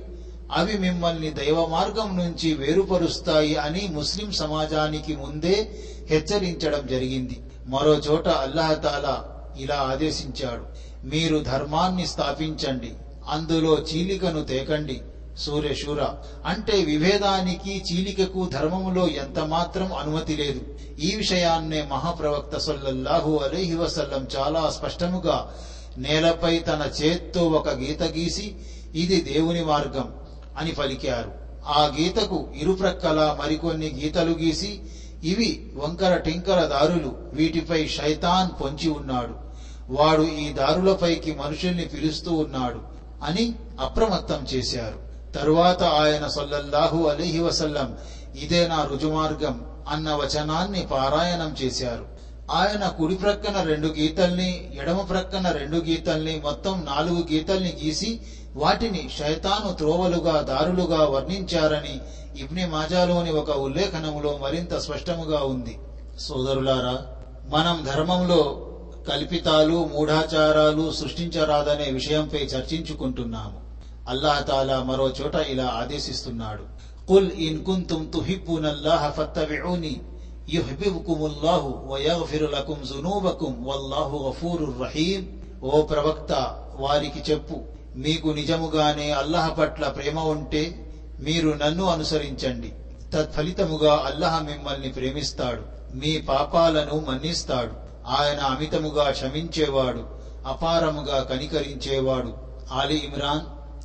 అవి 0.52 0.78
మిమ్మల్ని 0.78 1.30
దైవ 1.30 1.66
మార్గం 1.66 2.18
నుంచి 2.18 2.54
వేరుపరుస్తాయి 2.54 3.56
అని 3.56 3.90
ముస్లిం 3.92 4.32
సమాజానికి 4.32 5.16
ముందే 5.16 5.72
హెచ్చరించడం 6.10 6.88
జరిగింది. 6.88 7.40
మరో 7.68 7.94
చోట 7.94 8.28
అల్లాహతాలా 8.28 9.31
ఇలా 9.58 9.76
ఆదేశించాడు. 9.76 10.66
మీరు 11.08 11.38
ధర్మాన్ని 11.38 12.08
స్థాపించండి 12.08 12.94
అందులో 13.30 13.78
చీలికను 13.78 14.44
తేకండి 14.44 15.02
సూర్యశూర. 15.38 16.06
అంటే 16.46 16.84
విభేదానికి 16.84 17.84
చీలికకు 17.92 18.50
ధర్మములో 18.54 19.08
ఎంత 19.08 19.40
మాత్రం 19.40 19.94
అనుమతి 19.94 20.36
లేదు. 20.36 20.62
ఈ 21.00 21.16
విషయాన్నే 21.16 21.82
మహాప్రవక్త 21.82 22.58
సొల్లహు 22.58 23.38
అలీహి 23.38 23.76
వసల్లం 23.76 24.28
చాలా 24.38 24.70
స్పష్టముగా 24.70 25.54
నేలపై 25.98 26.60
తన 26.60 26.92
చేత్తో 27.04 27.48
ఒక 27.48 27.70
గీత 27.70 28.04
గీసి 28.04 28.56
ఇది 28.96 29.22
దేవుని 29.22 29.64
మార్గం 29.64 30.14
అని 30.58 30.72
పలికారు. 30.72 31.32
ఆ 31.66 31.96
గీతకు 32.00 32.48
ఇరుప్రక్కల 32.56 33.38
మరికొన్ని 33.40 34.02
గీతలు 34.04 34.32
గీసి 34.32 34.82
ఇవి 35.24 35.72
వంకర 35.76 36.18
టింకర 36.18 36.66
దారులు. 36.66 37.16
వీటిపై 37.34 37.88
శైతాన్ 37.88 38.64
పొంచి 38.64 38.90
ఉన్నాడు. 38.90 39.52
వాడు 39.90 40.22
ఈ 40.22 40.54
దారులపైకి 40.54 41.36
మనుషుల్ని 41.36 41.86
పిలుస్తూ 41.86 42.34
ఉన్నాడు 42.34 42.80
అని 43.24 43.56
అప్రమత్తం 43.80 44.48
చేశారు. 44.54 45.12
తరువాత 45.38 45.84
ఆయన 45.84 46.28
సల్లల్లాహు 46.28 47.08
అలీహి 47.08 47.40
వసల్లం 47.40 47.98
ఇదే 48.36 48.68
నా 48.68 48.84
రుజుమార్గం 48.84 49.66
అన్న 49.90 50.14
వచనాన్ని 50.14 50.82
పారాయణం 50.82 51.56
చేశారు. 51.62 52.06
ఆయన 52.52 52.88
కుడి 52.88 53.16
ప్రక్కన 53.16 53.62
రెండు 53.62 53.88
గీతల్ని 53.88 54.72
ఎడమ 54.82 54.98
ప్రక్కన 54.98 55.52
రెండు 55.52 55.78
గీతల్ని 55.78 56.42
మొత్తం 56.44 56.86
నాలుగు 56.90 57.28
గీతల్ని 57.32 57.78
గీసి 57.86 58.22
వాటిని 58.56 59.10
శైతాను 59.20 59.74
త్రోవలుగా 59.74 60.42
దారులుగా 60.42 61.06
వర్ణించారని 61.06 62.02
ఇబ్ని 62.40 62.66
మాజాలోని 62.66 63.32
ఒక 63.32 63.50
ఉల్లేఖనములో 63.50 64.40
మరింత 64.42 64.78
స్పష్టముగా 64.78 65.40
ఉంది. 65.40 65.80
సోదరులారా 66.20 67.08
మనం 67.50 67.88
ధర్మంలో 67.94 68.68
కల్పితాలు 69.10 69.90
మూఢాచారాలు 69.94 70.92
సృష్టించరాదనే 70.92 71.92
విషయంపై 71.92 72.40
చర్చించుకుంటున్నాము. 72.40 73.62
అల్లాహతాలా 74.10 74.84
మరో 74.84 75.10
చోట 75.22 75.36
ఇలా 75.36 75.66
ఆదేశిస్తున్నాడు. 75.66 76.82
కుల్ 77.08 77.32
ఇన్ 77.32 77.66
కుంతుం 77.66 78.12
తుహిబ్బునల్లాహ 78.14 79.10
ఫత్తబిఉని 79.10 80.02
యుహ్బిబుకుముల్లాహు 80.50 81.88
వయగ్ఫిరు 81.88 82.46
లకుం 82.46 82.78
జునూబకుం 82.88 83.66
వల్లాహు 83.66 84.30
గఫూరుర్ 84.30 84.82
రహీం 84.82 85.42
ఓ 85.64 85.82
ప్రవక్త 85.82 86.60
వారికి 86.76 87.32
చెప్పు 87.32 87.81
మీకు 87.96 88.28
నిజముగానే 88.28 89.12
అల్లాహ్ 89.12 89.60
పట్ల 89.60 89.88
ప్రేమ 89.88 90.20
ఉంటే 90.20 90.88
మీరు 91.20 91.50
నన్ను 91.50 91.86
అనుసరించండి. 91.86 92.74
తత్ఫలితముగా 93.14 93.94
అల్లాహ్ 93.94 94.46
మిమ్మల్ని 94.46 94.90
ప్రేమిస్తాడు. 94.90 95.62
మీ 95.98 96.18
పాపాలను 96.18 97.06
మన్నిస్తాడు. 97.10 97.72
ఆయన 98.08 98.40
అమితముగా 98.40 99.12
క్షమించేవాడు. 99.12 100.06
అపారముగా 100.48 101.24
కనికరించేవాడు. 101.24 102.34
ఆలి 102.74 102.98
ఇమ్రాన్ 102.98 103.40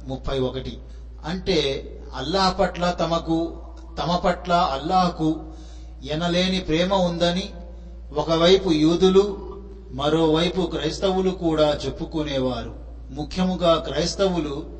ముప్పై 0.09 0.39
ఒకటి. 0.39 0.79
అంటే 1.27 1.93
అల్లాహ్ 2.17 2.61
పట్ల 2.61 2.91
తమకు 2.91 3.59
తమ 4.03 4.17
పట్ల 4.17 4.53
అల్లాహకు 4.53 5.45
ఎనలేని 6.11 6.61
ప్రేమ 6.61 6.95
ఉందని 6.95 7.51
ఒకవైపు 8.17 8.71
యూదులు 8.71 9.37
మరోవైపు 9.93 10.63
క్రైస్తవులు 10.63 11.31
కూడా 11.31 11.79
చెప్పుకునేవారు. 11.85 12.86
ముఖ్యముగా 13.11 13.77
క్రైస్తవులు 13.77 14.71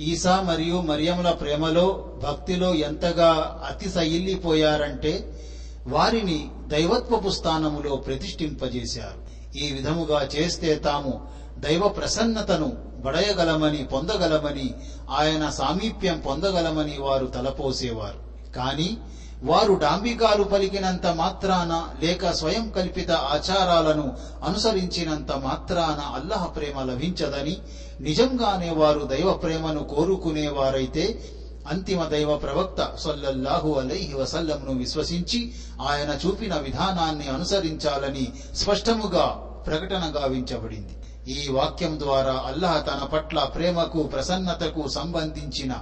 ఈసా 0.00 0.40
మరియు 0.40 0.80
మరియముల 0.80 1.30
ప్రేమలో 1.30 2.10
భక్తిలో 2.22 2.74
ఎంతగా 2.74 3.62
అతిశయిల్లిపోయారంటే 3.70 5.40
వారిని 5.86 6.50
దైవత్వపు 6.68 7.28
స్థానములో 7.28 7.96
ప్రతిష్ఠింపజేశారు. 7.96 9.34
ఈ 9.58 9.72
విధముగా 9.72 10.28
చేస్తే 10.36 10.76
తాము 10.76 11.28
దైవ 11.58 11.88
ప్రసన్నతను 11.88 12.76
బడయగలమని 12.96 13.84
పొందగలమని 13.84 14.74
ఆయన 15.10 15.48
సామీప్యం 15.48 16.18
పొందగలమని 16.18 16.98
వారు 16.98 17.26
తలపోసేవారు. 17.26 18.52
కానీ 18.52 18.98
వారు 19.42 19.74
డాంబికాలు 19.74 20.44
పలికినంత 20.44 21.06
మాత్రాన 21.06 21.72
లేక 22.02 22.30
స్వయం 22.30 22.70
కల్పిత 22.70 23.10
ఆచారాలను 23.10 24.16
అనుసరించినంత 24.44 25.32
మాత్రాన 25.32 26.00
అల్లహ 26.14 26.44
ప్రేమ 26.46 26.82
లభించదని 26.82 27.56
నిజంగానే 28.00 28.70
వారు 28.70 29.00
దైవ 29.00 29.32
ప్రేమను 29.32 29.82
కోరుకునేవారైతే 29.84 31.22
అంతిమ 31.70 32.04
దైవ 32.04 32.36
ప్రవక్త 32.36 32.96
సొల్లల్లాహు 32.98 33.72
అలైహి 33.72 34.14
వసల్లంను 34.14 34.72
విశ్వసించి 34.72 35.52
ఆయన 35.80 36.10
చూపిన 36.26 36.54
విధానాన్ని 36.56 37.28
అనుసరించాలని 37.28 38.32
స్పష్టముగా 38.54 39.26
ప్రకటన 39.66 40.12
గావించబడింది. 40.16 40.94
ఈ 41.28 41.48
వాక్యం 41.48 41.98
ద్వారా 41.98 42.42
అల్లాహ్ 42.46 42.86
తన 42.86 43.04
పట్ల 43.04 43.40
ప్రేమకు 43.40 44.02
ప్రసన్నతకు 44.02 44.88
సంబంధించిన 44.88 45.72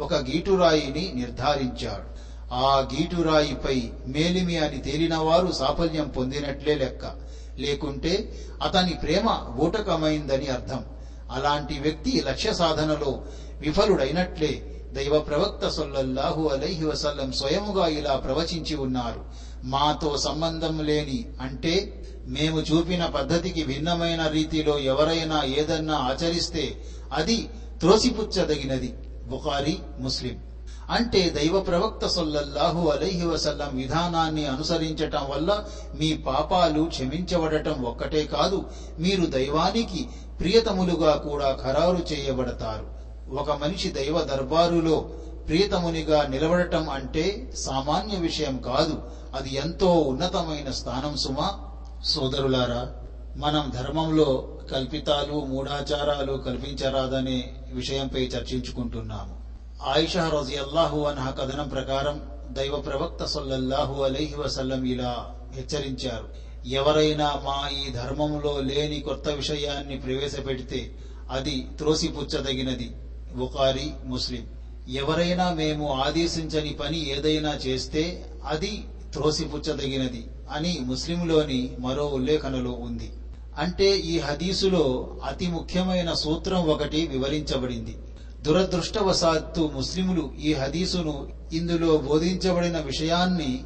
ఒక 0.00 0.14
గీటురాయిని 0.14 1.12
నిర్ధారించాడు. 1.14 2.14
ఆ 2.54 2.88
గీటురాయిపై 2.94 3.90
మేలిమి 4.06 4.58
అని 4.58 4.78
తేలినవారు 4.78 5.52
సాఫల్యం 5.52 6.08
పొందినట్లే 6.08 6.74
లెక్క. 6.74 7.24
లేకుంటే 7.58 8.32
అతని 8.62 8.94
ప్రేమ 8.94 9.54
బూటకమైందని 9.56 10.46
అర్థం. 10.46 10.84
అలాంటి 11.30 11.78
వ్యక్తి 11.78 12.22
లక్ష్య 12.26 12.54
సాధనలో 12.54 13.24
విఫలుడైనట్లే 13.60 14.82
దైవ 14.92 15.18
ప్రవక్త 15.18 15.68
సొల్లల్లాహు 15.68 16.48
అలైహి 16.48 16.84
వసల్లం 16.84 17.32
స్వయముగా 17.32 17.86
ఇలా 17.86 18.16
ప్రవచించి 18.16 18.74
ఉన్నారు. 18.74 19.24
మాతో 19.64 20.16
సంబంధం 20.16 20.84
లేని 20.84 21.26
అంటే 21.40 22.04
మేము 22.26 22.60
చూపిన 22.60 23.06
పద్ధతికి 23.06 23.64
భిన్నమైన 23.64 24.26
రీతిలో 24.26 24.78
ఎవరైనా 24.78 25.42
ఏదన్నా 25.42 25.94
ఆచరిస్తే 25.94 26.84
అది 27.12 27.48
త్రోసిపుచ్చదగినది. 27.80 28.94
బుఖారి 29.28 29.78
ముస్లిం. 30.00 30.53
అంటే 30.90 31.30
దైవ 31.30 31.60
ప్రవక్త 31.60 32.06
సొల్లల్లాహు 32.06 32.88
అలైహి 32.88 33.26
వసల్లం 33.26 33.76
విధానాన్ని 33.76 34.46
అనుసరించటం 34.46 35.30
వల్ల 35.30 35.64
మీ 35.94 36.14
పాపాలు 36.14 36.82
క్షమించబడటం 36.82 37.82
ఒక్కటే 37.82 38.24
కాదు 38.24 38.64
మీరు 38.98 39.26
దైవానికి 39.26 40.08
ప్రియతములుగా 40.40 41.16
కూడా 41.16 41.58
ఖరారు 41.62 42.12
చేయబడతారు. 42.12 42.94
ఒక 43.34 43.50
మనిషి 43.50 43.90
దైవ 43.90 44.20
దర్బారులో 44.20 45.10
ప్రియతమునిగా 45.48 46.22
నిలబడటం 46.22 46.90
అంటే 46.90 47.52
సామాన్య 47.56 48.16
విషయం 48.16 48.58
కాదు 48.58 49.02
అది 49.36 49.54
ఎంతో 49.54 49.92
ఉన్నతమైన 49.92 50.70
స్థానం 50.70 51.16
సుమా. 51.16 51.60
సోదరులారా 52.04 52.92
మనం 53.36 53.72
ధర్మంలో 53.76 54.48
కల్పితాలు 54.72 55.44
మూఢాచారాలు 55.44 56.32
కల్పించరాదనే 56.32 57.54
విషయంపై 57.72 58.20
చర్చించుకుంటున్నాము. 58.20 59.43
ఆయిషా 59.82 60.28
రజియల్లాహు 60.28 61.00
అన్హ 61.00 61.30
కథనం 61.30 61.68
ప్రకారం 61.68 62.22
దైవ 62.54 62.76
ప్రవక్త 62.76 63.24
సొల్లల్లాహు 63.24 64.02
అలైహి 64.02 64.34
వసల్లం 64.34 64.84
ఇలా 64.84 65.34
హెచ్చరించారు. 65.54 66.28
ఎవరైనా 66.68 67.42
మా 67.44 67.68
ఈ 67.68 67.90
ధర్మంలో 67.90 68.60
లేని 68.60 69.00
కొత్త 69.00 69.28
విషయాన్ని 69.28 69.96
ప్రవేశపెడితే 69.96 70.94
అది 71.30 71.66
త్రోసిపుచ్చదగినది. 71.78 72.96
బుఖారి 73.34 73.90
ముస్లిం. 74.04 74.46
ఎవరైనా 74.88 75.54
మేము 75.54 75.92
ఆదేశించని 75.92 76.70
పని 76.70 77.10
ఏదైనా 77.18 77.54
చేస్తే 77.54 78.24
అది 78.46 78.84
త్రోసిపుచ్చదగినది 79.12 80.26
అని 80.50 80.78
ముస్లింలోని 80.80 81.76
మరో 81.78 82.06
ఉల్లేఖనలో 82.06 82.70
ఉంది. 82.70 83.12
అంటే 83.58 83.96
ఈ 83.96 84.18
హదీసులో 84.18 85.16
అతి 85.24 85.46
ముఖ్యమైన 85.46 86.12
సూత్రం 86.12 86.68
ఒకటి 86.68 87.06
వివరించబడింది. 87.06 87.96
దురదృష్టవశాత్తు 88.44 89.60
ముస్లిములు 89.60 90.30
ఈ 90.40 90.54
హదీసును 90.54 91.28
ఇందులో 91.52 91.96
బోధించబడిన 91.96 92.78
విషయాన్ని 92.78 93.64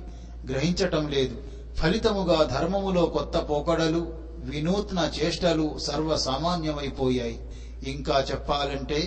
గ్రహించటం 0.49 1.08
లేదు. 1.08 1.37
ఫలితముగా 1.76 2.42
ధర్మములో 2.42 3.06
కొత్త 3.06 3.38
పోకడలు 3.50 4.02
వినూత్న 4.38 5.11
చేష్టలు 5.20 5.78
సర్వసామాన్యమైపోయాయి. 5.78 7.40
ఇంకా 7.82 8.25
చెప్పాలంటే 8.30 9.00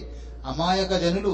అమాయక 0.46 0.96
జనులు 0.96 1.34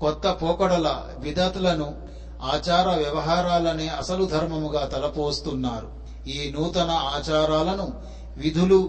కొత్త 0.00 0.26
పోకడల 0.42 0.88
విధతులను 1.18 1.94
ఆచార 2.42 2.88
వ్యవహారాలనే 2.96 3.88
అసలు 3.88 4.24
ధర్మముగా 4.24 4.84
తలపోస్తున్నారు. 4.84 5.88
ఈ 6.28 6.50
నూతన 6.50 6.90
ఆచారాలను 6.90 7.92
విధులు 8.36 8.80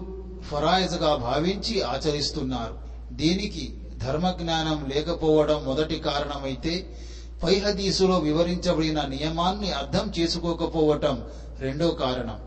ఫరాయిజ్గా 0.50 1.14
భావించి 1.14 1.80
ఆచరిస్తున్నారు. 1.82 2.74
దీనికి 3.12 3.72
ధర్మజ్ఞానం 3.98 4.90
లేకపోవడం 4.94 5.64
మొదటి 5.64 5.98
కారణమైతే 5.98 6.86
పై 7.42 7.54
హదీసులో 7.54 8.18
వివరించబడిన 8.18 9.02
నియమాన్ని 9.02 9.72
అర్థం 9.72 10.12
చేసుకోకపోవటం 10.18 11.24
రెండో 11.58 11.88
కారణం. 11.88 12.38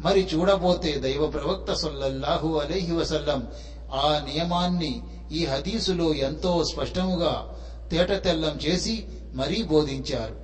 మరి 0.00 0.28
చూడబోతే 0.34 0.92
దైవ 0.92 1.26
ప్రవక్త 1.26 1.72
సొల్లహు 1.72 2.58
అలైహి 2.58 2.92
వసల్లం 2.92 3.48
ఆ 3.94 4.22
నియమాన్ని 4.32 5.02
ఈ 5.32 5.44
హదీసులో 5.44 6.14
ఎంతో 6.14 6.64
స్పష్టముగా 6.64 7.54
తేటతెల్లం 7.90 8.58
చేసి 8.66 9.06
మరీ 9.34 9.62
బోధించారు. 9.62 10.36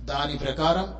దాని 0.00 0.38
ప్రకారం 0.38 0.94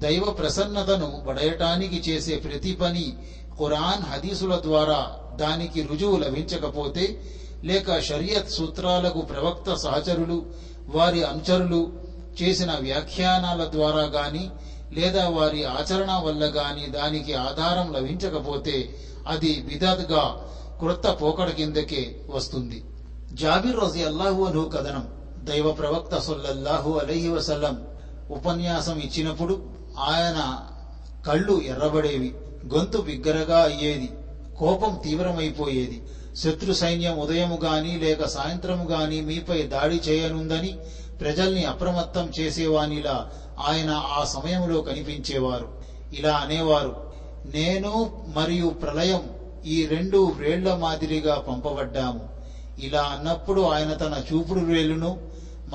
దైవ 0.00 0.24
ప్రసన్నతను 0.24 1.24
పడయటానికి 1.28 2.10
చేసే 2.10 2.36
ప్రతి 2.36 2.72
పని 2.72 3.16
ఖురాన్ 3.58 4.02
హదీసుల 4.02 4.60
ద్వారా 4.60 5.00
దానికి 5.36 5.82
రుజువు 5.82 6.16
లభించకపోతే 6.16 7.22
లేక 7.64 8.00
షరియత్ 8.00 8.50
సూత్రాలకు 8.50 9.20
ప్రవక్త 9.20 9.74
సహచరులు 9.74 10.46
వారి 10.88 11.24
అనుచరులు 11.24 11.92
చేసిన 12.42 12.72
వ్యాఖ్యానాల 12.80 13.64
ద్వారా 13.64 14.00
గాని 14.00 14.50
లేదా 14.92 15.28
వారి 15.28 15.64
ఆచరణ 15.64 16.22
వల్ల 16.24 16.44
గాని 16.44 16.86
దానికి 16.86 17.34
ఆధారం 17.34 17.92
లభించకపోతే 17.92 18.94
అది 19.26 19.64
విదత్గా 19.66 20.48
క్రొత్త 20.78 21.08
పోకడ 21.22 21.50
కిందకే 21.50 22.20
వస్తుంది. 22.30 22.84
జాబిర్ 23.32 23.76
రజి 23.76 24.04
అల్లాహు 24.04 24.44
అను 24.44 24.68
కథనం. 24.68 25.08
దైవ 25.44 25.70
ప్రవక్త 25.70 26.18
సొల్లల్లాహు 26.18 26.98
అలహి 26.98 27.28
వసల్లం 27.28 27.86
ఉపన్యాసం 28.30 28.98
ఇచ్చినప్పుడు 28.98 29.62
ఆయన 29.98 30.60
కళ్ళు 31.26 31.60
ఎర్రబడేవి 31.60 32.34
గొంతు 32.74 32.98
బిగ్గరగా 32.98 33.58
అయ్యేది 33.58 34.10
కోపం 34.58 35.00
తీవ్రమైపోయేది. 35.04 36.02
శత్రు 36.44 36.72
సైన్యం 36.72 37.18
ఉదయము 37.18 37.58
గాని 37.64 37.98
లేక 37.98 38.26
సాయంత్రము 38.26 38.84
గాని 38.84 39.20
మీపై 39.20 39.62
దాడి 39.62 39.94
చేయనుందని 39.94 40.78
ప్రజల్ని 41.20 41.64
అప్రమత్తం 41.64 42.32
చేసేవానిలా 42.40 43.30
ఆయన 43.68 43.90
ఆ 43.90 44.24
సమయంలో 44.24 44.80
కనిపించేవారు. 44.80 45.68
ఇలా 46.14 46.36
అనేవారు 46.36 47.12
నేను 47.54 48.22
మరియు 48.36 48.68
ప్రళయం 48.68 49.30
ఈ 49.66 49.86
రెండు 49.86 50.18
వ్రేళ్ళ 50.18 50.74
మాదిరిగా 50.74 51.34
పంపబడ్డాము. 51.34 52.28
ఇలా 52.78 53.02
అన్నప్పుడు 53.02 53.60
ఆయన 53.60 53.92
తన 53.92 54.22
చూపుడు 54.32 54.60
వేలును 54.60 55.18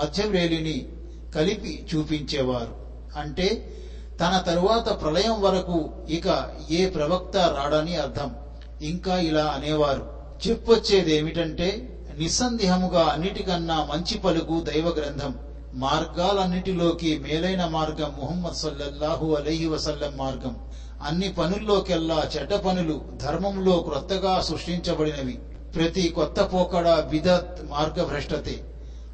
మధ్య 0.04 0.24
వేలిని 0.24 0.88
కలిపి 1.36 1.88
చూపించేవారు. 1.96 2.76
అంటే 3.20 3.74
తన 4.20 4.44
తరువాత 4.48 5.02
ప్రళయం 5.02 5.42
వరకు 5.42 5.90
ఇక 6.10 6.50
ఏ 6.72 6.86
ప్రవక్త 6.86 7.38
రాడని 7.38 7.96
అర్థం. 7.96 8.36
ఇంకా 8.82 9.20
ఇలా 9.20 9.46
అనేవారు 9.46 10.13
చెప్పొచ్చేదేమిటంటే 10.48 12.00
నిస్సందేహముగా 12.18 13.04
అన్నిటికన్నా 13.06 13.84
మంచి 13.84 14.18
పలుకు 14.18 14.60
దైవ 14.60 14.90
గ్రంథం. 14.90 15.36
మార్గాలన్నిటిలోకి 15.74 17.18
మేలైన 17.18 17.66
మార్గం 17.66 18.18
ముహమ్మద్ 18.18 18.54
సల్లల్లాహు 18.54 19.36
అలహి 19.36 19.66
వసల్లం 19.66 20.18
మార్గం. 20.18 20.58
అన్ని 21.04 21.30
పనుల్లోకెల్లా 21.30 22.30
చెడ్డ 22.36 22.54
పనులు 22.54 23.04
ధర్మంలో 23.14 23.80
క్రొత్తగా 23.80 24.42
సృష్టించబడినవి. 24.42 25.40
ప్రతి 25.76 26.10
కొత్త 26.10 26.40
పోకడ 26.42 27.00
బిదత్ 27.00 27.64
మార్గభ్రష్టతే. 27.64 28.64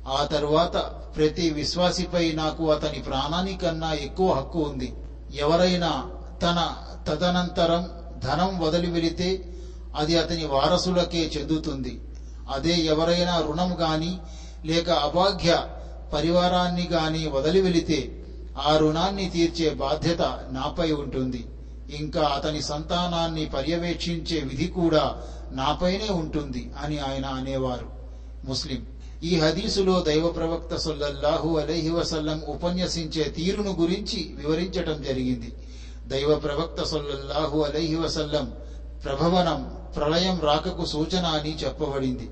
ఆ 0.08 0.24
తరువాత 0.24 0.78
ప్రతి 1.16 1.50
విశ్వాసిపై 1.50 2.32
నాకు 2.32 2.72
అతని 2.72 3.00
ప్రాణానికన్నా 3.00 3.94
ఎక్కువ 3.94 4.32
హక్కు 4.32 4.60
ఉంది. 4.60 4.94
ఎవరైనా 5.34 6.10
తన 6.42 6.74
తదనంతరం 7.08 7.90
ధనం 8.20 8.60
వదిలి 8.60 8.88
వెళితే 8.88 9.49
అది 9.96 10.18
అతని 10.18 10.46
వారసులకే 10.46 11.32
చెందుతుంది. 11.38 12.02
అదే 12.50 12.78
ఎవరైనా 12.78 13.42
రుణం 13.42 13.78
గాని 13.82 14.20
లేక 14.66 14.90
అభాగ్య 14.90 15.68
పరివారాన్ని 16.14 16.88
గాని 16.88 17.28
వదిలి 17.28 17.62
వెళితే 17.62 18.26
ఆ 18.58 18.78
రుణాన్ని 18.78 19.30
తీర్చే 19.30 19.70
బాధ్యత 19.70 20.22
నాపై 20.52 20.92
ఉంటుంది. 20.92 21.46
ఇంకా 22.00 22.22
అతని 22.22 22.62
సంతానాన్ని 22.62 23.46
పర్యవేక్షించే 23.46 24.40
విధి 24.40 24.68
కూడా 24.68 25.22
నాపైనే 25.52 26.10
ఉంటుంది 26.10 26.72
అని 26.84 27.00
ఆయన 27.00 27.26
అనేవారు. 27.26 27.92
ముస్లిం 28.46 28.86
ఈ 29.24 29.40
హదీసులో 29.40 30.00
దైవ 30.00 30.28
ప్రవక్త 30.28 30.76
సొల్లహు 30.76 31.58
అలహి 31.58 31.90
వసల్లం 31.90 32.42
ఉపన్యసించే 32.48 33.24
తీరును 33.24 33.72
గురించి 33.80 34.34
వివరించటం 34.38 35.04
జరిగింది. 35.04 35.54
దైవ 36.08 36.36
ప్రవక్త 36.36 36.84
సొల్లహు 36.84 37.62
అలహి 37.62 37.96
వసల్లం 37.96 38.54
ప్రభవనం 39.06 39.78
ప్రళయం 39.96 40.40
రాకకు 40.44 40.86
సూచన 40.86 41.26
అని 41.26 41.58
చెప్పబడింది. 41.64 42.30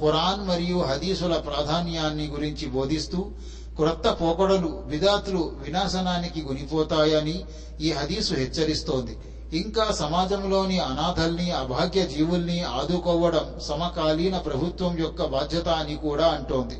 ఖురాన్ 0.00 0.48
మరియు 0.48 0.78
హదీసుల 0.78 1.36
ప్రాధాన్యాన్ని 1.36 2.26
గురించి 2.26 2.66
బోధిస్తూ 2.66 3.30
క్రొత్త 3.76 4.16
పోకడలు 4.22 4.82
విధాతులు 4.86 5.56
వినాశనానికి 5.62 6.42
గునిపోతాయని 6.42 7.44
ఈ 7.80 7.92
హదీసు 7.92 8.34
హెచ్చరిస్తోంది. 8.34 9.16
ఇంకా 9.52 9.92
సమాజంలోని 9.92 10.78
అనాథల్ని 10.78 11.50
అభాగ్య 11.50 12.06
జీవుల్ని 12.06 12.62
ఆదుకోవడం 12.62 13.60
సమకాలీన 13.68 14.38
ప్రభుత్వం 14.38 14.98
యొక్క 14.98 15.24
బాధ్యత 15.24 15.68
అని 15.68 15.94
కూడా 15.96 16.28
అంటోంది. 16.28 16.78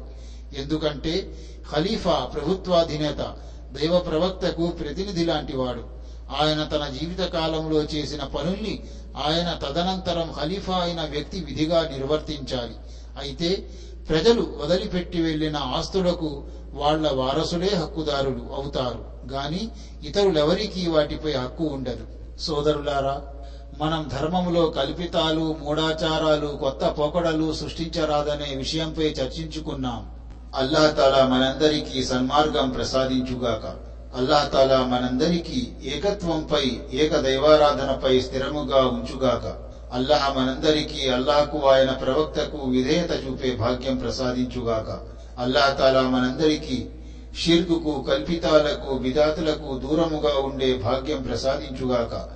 ఎందుకంటే 0.59 1.15
ఖలీఫా 1.73 2.31
ప్రభుత్వాధినేత 2.35 3.37
దైవ 3.73 3.99
ప్రవక్తకు 3.99 4.67
ప్రతినిధి 4.71 5.25
లాంటివాడు. 5.25 5.96
ఆయన 6.31 6.65
తన 6.65 6.87
జీవిత 6.87 7.21
కాలంలో 7.21 7.83
చేసిన 7.83 8.25
పనుల్ని 8.25 8.85
ఆయన 9.17 9.59
తదనంతరం 9.67 10.35
ఖలీఫా 10.41 10.77
అయిన 10.77 11.01
వ్యక్తి 11.01 11.41
విధిగా 11.41 11.89
నిర్వర్తించాలి. 11.89 12.75
అయితే 13.19 13.69
ప్రజలు 14.09 14.57
వదిలిపెట్టి 14.65 15.21
వెళ్ళిన 15.21 15.57
ఆస్తులకు 15.57 16.45
వాళ్ళ 16.75 17.11
వారసులే 17.11 17.77
హక్కుదారులు 17.77 18.55
అవుతారు. 18.57 19.33
గాని 19.33 19.71
ఇతరులెవరికీ 20.05 20.87
వాటిపై 20.87 21.33
హక్కు 21.33 21.65
ఉండదు. 21.65 22.07
సోదరులారా 22.41 23.23
మనం 23.79 24.11
ధర్మములో 24.13 24.67
కల్పితాలు 24.67 25.57
మూఢాచారాలు 25.61 26.47
కొత్త 26.47 26.95
పోకడలు 26.99 27.53
సృష్టించరాదనే 27.53 28.55
విషయంపై 28.55 29.05
చర్చించుకున్నాం. 29.05 30.11
అల్లాహ్ 30.55 30.97
తాలా 30.97 31.27
మనందరికీ 31.27 32.05
సన్మార్గం 32.05 32.71
ప్రసాదించుగాక. 32.71 33.86
అల్లాహతాలా 34.17 34.87
మనందరికీ 34.87 35.73
ఏకత్వంపై 35.85 36.81
ఏక 36.93 37.17
దైవారాధనపై 37.17 38.21
స్థిరముగా 38.21 38.87
ఉంచుగాక. 38.87 39.57
అల్లాహ 39.93 40.33
మనందరికీ 40.33 41.09
అల్లాహకు 41.09 41.69
ఆయన 41.69 41.91
ప్రవక్తకు 41.91 42.59
విధేయత 42.59 43.27
చూపే 43.27 43.57
భాగ్యం 43.57 43.97
ప్రసాదించుగాక. 43.97 45.01
అల్లాహతాలా 45.41 46.03
మనందరికీ 46.03 46.87
షిర్కుకు 47.45 48.07
కల్పితాలకు 48.09 48.95
విధాతులకు 48.95 49.79
దూరముగా 49.79 50.39
ఉండే 50.39 50.77
భాగ్యం 50.77 51.23
ప్రసాదించుగాక. 51.23 52.29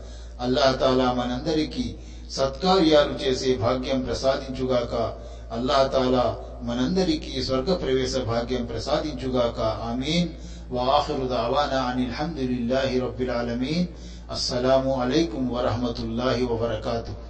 అల్లాహతాలా 0.42 1.12
మనందరికీ 1.12 1.94
సత్కార్యాలు 2.30 3.28
చేసే 3.28 3.54
భాగ్యం 3.54 4.00
ప్రసాదించుగాక. 4.00 5.16
అల్లాహతాలా 5.52 6.36
మనందరికీ 6.62 7.42
స్వర్గ 7.42 7.74
ప్రవేశ 7.74 8.16
భాగ్యం 8.16 8.64
ప్రసాదించుగాక. 8.64 9.60
ఆమెన్. 9.60 10.49
వాఖిరు 10.70 11.26
దావానా 11.26 11.80
అనిల్ 11.86 12.14
హమ్దులిల్లాహి 12.14 12.98
రబ్బిల్ 12.98 13.32
ఆలమీన్ 13.32 13.88
అస్సలాము 14.30 14.92
అలైకుం 15.02 15.44
వరహమతుల్లాహి 15.48 16.44
వబరకాతుహు 16.44 17.29